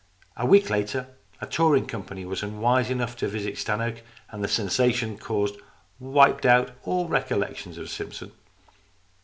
[0.35, 1.09] A week later,
[1.41, 5.57] a touring company was unwise enough to visit Stannoke, and the sensation caused
[5.99, 8.31] wiped out all recollections of Simpson.